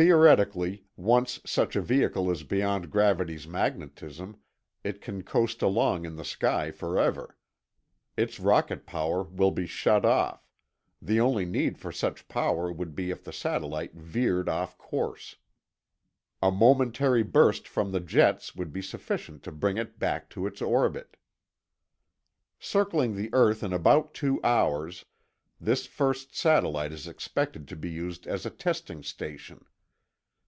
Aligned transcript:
Theoretically, 0.00 0.86
once 0.96 1.40
such 1.44 1.76
a 1.76 1.82
vehicle 1.82 2.30
is 2.30 2.42
beyond 2.42 2.90
gravity's 2.90 3.46
magnetism, 3.46 4.38
it 4.82 5.02
can 5.02 5.20
coast 5.22 5.60
along 5.60 6.06
in 6.06 6.16
the 6.16 6.24
sky 6.24 6.70
forever. 6.70 7.36
Its 8.16 8.40
rocket 8.40 8.86
power 8.86 9.22
will 9.22 9.50
be 9.50 9.66
shut 9.66 10.06
off; 10.06 10.48
the 11.02 11.20
only 11.20 11.44
need 11.44 11.76
for 11.76 11.92
such 11.92 12.28
power 12.28 12.72
would 12.72 12.94
be 12.94 13.10
if 13.10 13.24
the 13.24 13.30
satellite 13.32 13.92
veered 13.92 14.48
off 14.48 14.78
course. 14.78 15.36
A 16.40 16.50
momentary 16.50 17.22
burst 17.22 17.68
from 17.68 17.92
the 17.92 18.00
jets 18.00 18.56
would 18.56 18.72
be 18.72 18.80
sufficient 18.80 19.42
to 19.42 19.52
bring 19.52 19.76
it 19.76 19.98
back 19.98 20.30
to 20.30 20.46
its 20.46 20.62
orbit. 20.62 21.18
Circling 22.58 23.16
the 23.16 23.28
earth 23.34 23.62
in 23.62 23.74
about 23.74 24.14
two 24.14 24.40
hours, 24.42 25.04
this 25.60 25.84
first 25.84 26.34
satellite 26.34 26.90
is 26.90 27.06
expected 27.06 27.68
to 27.68 27.76
be 27.76 27.90
used 27.90 28.26
as 28.26 28.46
a 28.46 28.50
testing 28.50 29.02
station. 29.02 29.62